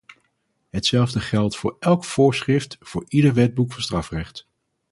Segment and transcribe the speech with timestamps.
[0.69, 4.47] Hetzelfde geldt voor elk voorschrift, voor ieder wetboek van strafrecht.